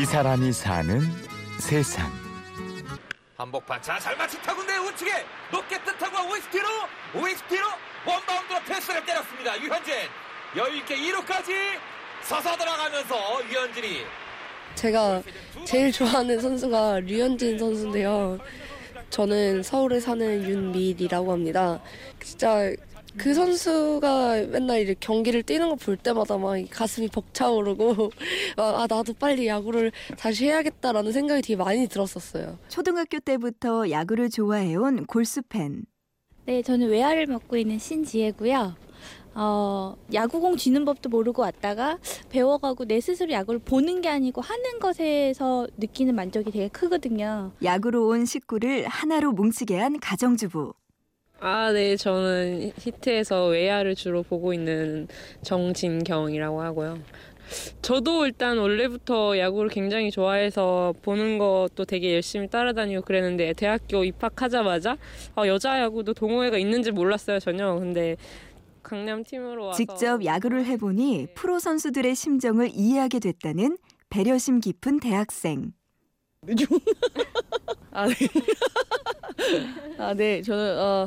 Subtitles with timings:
[0.00, 0.98] 이 사람이 사는
[1.58, 2.10] 세상.
[3.36, 5.10] 한복판 자잘 맞춘 타구인데 우측에
[5.52, 6.66] 높게 뜻하고 OST로
[7.16, 7.66] OST로
[8.06, 9.60] 원바운드로 패스를 때렸습니다.
[9.60, 9.94] 유현진
[10.56, 11.52] 여유있게 2루까지
[12.22, 14.04] 서서 들어가면서 유현진이
[14.74, 15.22] 제가
[15.66, 18.38] 제일 좋아하는 선수가 류현진 선수인데요.
[19.10, 21.78] 저는 서울에 사는 윤미이라고 합니다.
[22.24, 22.72] 진짜
[23.16, 28.10] 그 선수가 맨날 이렇게 경기를 뛰는 거 볼 때마다 막 가슴이 벅차오르고
[28.56, 32.58] 막아 나도 빨리 야구를 다시 해야겠다라는 생각이 되게 많이 들었었어요.
[32.68, 35.84] 초등학교 때부터 야구를 좋아해온 골수 팬.
[36.46, 38.74] 네, 저는 외야를 맡고 있는 신지혜고요.
[39.34, 41.98] 어, 야구공 쥐는 법도 모르고 왔다가
[42.30, 47.52] 배워가고 내 스스로 야구를 보는 게 아니고 하는 것에서 느끼는 만족이 되게 크거든요.
[47.62, 50.74] 야구로 온 식구를 하나로 뭉치게 한 가정주부.
[51.40, 51.96] 아, 네.
[51.96, 55.08] 저는 히트에서 외야를 주로 보고 있는
[55.42, 56.98] 정진경이라고 하고요.
[57.82, 64.96] 저도 일단 원래부터 야구를 굉장히 좋아해서 보는 것도 되게 열심히 따라다니고 그랬는데 대학교 입학하자마자
[65.36, 67.74] 어, 여자 야구도 동호회가 있는지 몰랐어요 전혀.
[67.74, 68.16] 근데
[68.82, 73.78] 강남 팀으로 와서 직접 야구를 해보니 프로 선수들의 심정을 이해하게 됐다는
[74.10, 75.72] 배려심 깊은 대학생.
[77.92, 78.14] 아, 네.
[79.98, 80.40] 아, 네.
[80.40, 81.06] 저는 어,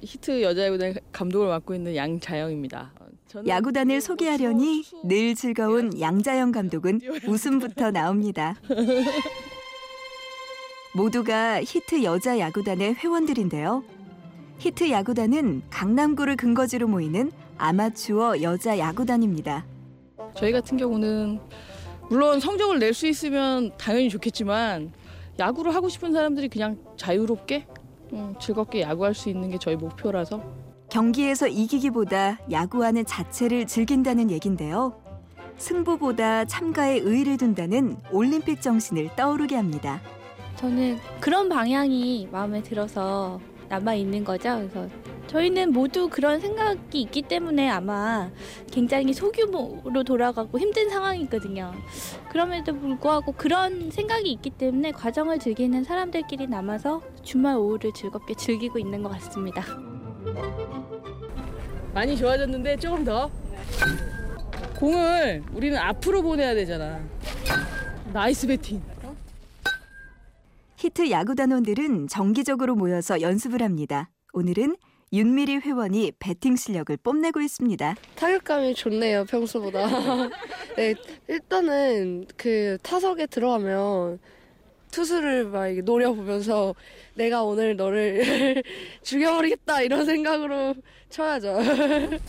[0.00, 2.92] 히트 여자야구단 감독을 맡고 있는 양자영입니다.
[3.46, 4.84] 야구단을 뭐 소개하려니.
[5.04, 8.54] 늘 즐거운 양자영 감독은 웃음부터 나옵니다.
[10.94, 13.82] 모두가 히트 여자 야구단의 회원들인데요.
[14.58, 19.64] 히트 야구단은 강남구를 근거지로 모이는 아마추어 여자 야구단입니다.
[20.36, 21.40] 저희 같은 경우는
[22.10, 24.92] 물론 성적을 낼 수 있으면 당연히 좋겠지만
[25.38, 27.66] 야구를 하고 싶은 사람들이 그냥 자유롭게
[28.12, 30.42] 음, 즐겁게 야구할 수 있는 게 저희 목표라서
[30.90, 35.00] 경기에서 이기기보다 야구하는 자체를 즐긴다는 얘긴데요.
[35.56, 40.00] 승부보다 참가에 의의를 둔다는 올림픽 정신을 떠오르게 합니다.
[40.56, 44.56] 저는 그런 방향이 마음에 들어서 남아 있는 거죠.
[44.56, 44.88] 그래서
[45.30, 48.28] 저희는 모두 그런 생각이 있기 때문에 아마
[48.72, 51.72] 굉장히 소규모로 돌아가고 힘든 상황이거든요.
[52.30, 59.04] 그럼에도 불구하고 그런 생각이 있기 때문에 과정을 즐기는 사람들끼리 남아서 주말 오후를 즐겁게 즐기고 있는
[59.04, 59.64] 것 같습니다.
[61.94, 63.30] 많이 좋아졌는데 조금 더
[64.80, 67.00] 공을 우리는 앞으로 보내야 되잖아.
[68.12, 68.82] 나이스 배팅.
[70.76, 74.10] 히트 야구 단원들은 정기적으로 모여서 연습을 합니다.
[74.32, 74.74] 오늘은
[75.12, 77.96] 윤미리 회원이 배팅 실력을 뽐내고 있습니다.
[78.14, 79.86] 타격감이 좋네요 평소보다.
[80.76, 80.94] 네,
[81.26, 84.20] 일단은 그 타석에 들어가면
[84.92, 86.74] 투수를 막 노려보면서
[87.14, 88.62] 내가 오늘 너를
[89.02, 90.74] 죽여버리겠다 이런 생각으로
[91.08, 91.58] 쳐야죠.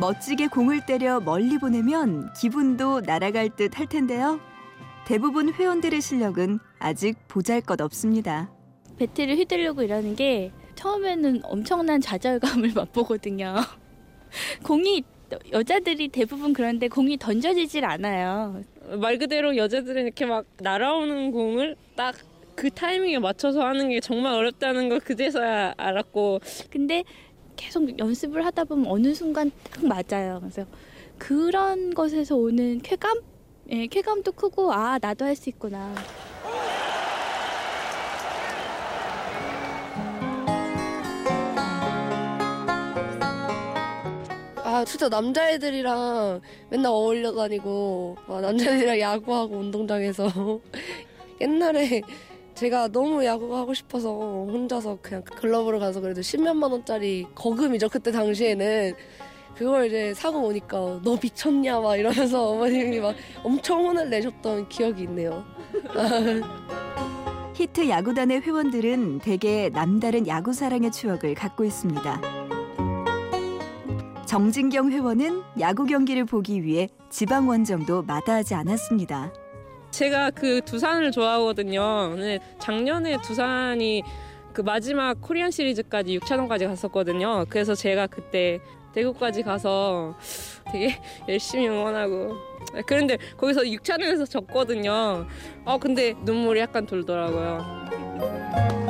[0.00, 4.40] 멋지게 공을 때려 멀리 보내면 기분도 날아갈 듯 할 텐데요.
[5.06, 8.50] 대부분 회원들의 실력은 아직 보잘 것 없습니다.
[8.98, 13.54] 배트를 휘두르고 이러는 게 처음에는 엄청난 좌절감을 맛보거든요.
[14.62, 15.02] 공이
[15.50, 18.62] 여자들이 대부분 그런데 공이 던져지질 않아요.
[19.00, 22.14] 말 그대로 여자들은 이렇게 막 날아오는 공을 딱
[22.56, 26.38] 그 타이밍에 맞춰서 하는 게 정말 어렵다는 걸 그제서야 알았고
[26.70, 27.02] 근데
[27.56, 30.38] 계속 연습을 하다 보면 어느 순간 딱 맞아요.
[30.40, 30.64] 그래서
[31.18, 33.20] 그런 것에서 오는 쾌감?
[33.70, 35.92] 예, 쾌감도 크고 아 나도 할 수 있구나.
[44.74, 50.26] 아 진짜 남자애들이랑 맨날 어울려 다니고 막 남자애들이랑 야구하고 운동장에서
[51.40, 52.02] 옛날에
[52.56, 58.94] 제가 너무 야구가 하고 싶어서 혼자서 그냥 글러브를 가서 그래도 십몇만 원짜리 거금이죠 그때 당시에는
[59.54, 63.14] 그걸 이제 사고 오니까 너 미쳤냐 막 이러면서 어머님이 막
[63.44, 65.44] 엄청 혼을 내셨던 기억이 있네요.
[67.54, 72.43] 히트 야구단의 회원들은 대개 남다른 야구 사랑의 추억을 갖고 있습니다.
[74.34, 79.32] 정진경 회원은 야구 경기를 보기 위해 지방 원정도 마다하지 않았습니다.
[79.92, 82.16] 제가 그 두산을 좋아하거든요.
[82.58, 84.02] 작년에 두산이
[84.52, 87.44] 그 마지막 코리안 시리즈까지 6차전까지 갔었거든요.
[87.48, 88.58] 그래서 제가 그때
[88.92, 90.16] 대구까지 가서
[90.72, 92.34] 되게 열심히 응원하고
[92.86, 95.28] 그런데 거기서 6차전에서 졌거든요.
[95.64, 98.83] 어 근데 눈물이 약간 돌더라고요.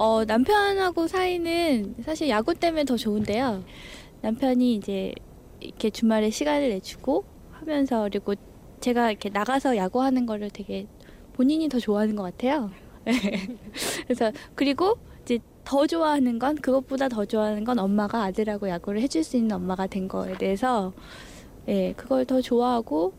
[0.00, 3.62] 어, 남편하고 사이는 사실 야구 때문에 더 좋은데요.
[4.22, 5.12] 남편이 이제
[5.60, 8.34] 이렇게 주말에 시간을 내주고 하면서 그리고
[8.80, 10.86] 제가 이렇게 나가서 야구하는 거를 되게
[11.34, 12.70] 본인이 더 좋아하는 것 같아요.
[14.06, 19.36] 그래서 그리고 이제 더 좋아하는 건 그것보다 더 좋아하는 건 엄마가 아들하고 야구를 해줄 수
[19.36, 20.94] 있는 엄마가 된 거에 대해서
[21.68, 23.12] 예 그걸 더 좋아하고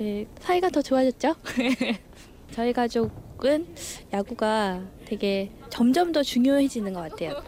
[0.00, 1.34] 예 사이가 더 좋아졌죠.
[2.54, 3.66] 저희 가족 은
[4.12, 7.42] 야구가 되게 점점 더 중요해지는 것 같아요.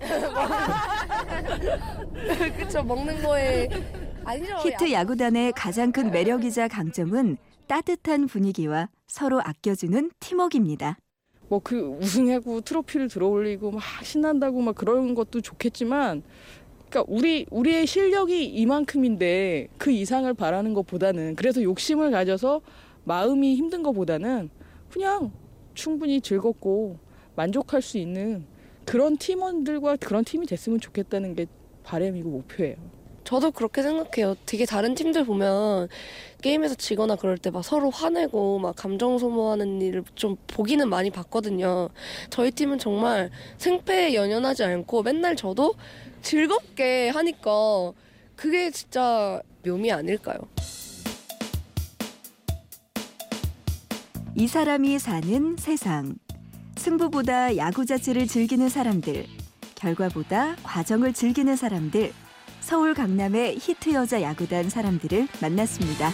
[2.58, 3.68] 그쵸 먹는 거에
[4.24, 4.56] 아니죠.
[4.64, 7.36] 히트 야구단의 가장 큰 매력이자 강점은
[7.66, 10.96] 따뜻한 분위기와 서로 아껴주는 팀워크입니다.
[11.48, 16.22] 뭐 그 우승하고 트로피를 들어올리고 막 신난다고 막 그런 것도 좋겠지만
[16.88, 22.60] 그러니까 우리 우리의 실력이 이만큼인데 그 이상을 바라는 것보다는 그래서 욕심을 가져서
[23.04, 24.50] 마음이 힘든 것보다는
[24.92, 25.32] 그냥
[25.74, 26.98] 충분히 즐겁고
[27.34, 28.44] 만족할 수 있는
[28.84, 31.46] 그런 팀원들과 그런 팀이 됐으면 좋겠다는 게
[31.82, 32.76] 바람이고 목표예요.
[33.24, 34.34] 저도 그렇게 생각해요.
[34.44, 35.88] 되게 다른 팀들 보면
[36.42, 41.88] 게임에서 지거나 그럴 때 막 서로 화내고 막 감정 소모하는 일을 좀 보기는 많이 봤거든요.
[42.30, 45.74] 저희 팀은 정말 생패에 연연하지 않고 맨날 저도
[46.20, 47.92] 즐겁게 하니까
[48.36, 50.38] 그게 진짜 묘미 아닐까요?
[54.34, 56.14] 이 사람이 사는 세상.
[56.76, 59.26] 승부보다 야구 자체를 즐기는 사람들,
[59.74, 62.12] 결과보다 과정을 즐기는 사람들,
[62.60, 66.10] 서울 강남의 히트 여자 야구단 사람들을 만났습니다.